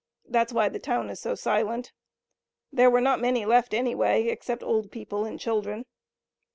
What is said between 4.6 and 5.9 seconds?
old people and children.